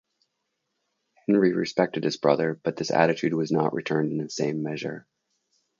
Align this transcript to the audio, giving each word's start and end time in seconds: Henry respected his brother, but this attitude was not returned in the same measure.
Henry 1.27 1.53
respected 1.53 2.03
his 2.03 2.17
brother, 2.17 2.59
but 2.63 2.75
this 2.75 2.89
attitude 2.89 3.35
was 3.35 3.51
not 3.51 3.71
returned 3.75 4.11
in 4.11 4.17
the 4.17 4.31
same 4.31 4.63
measure. 4.63 5.05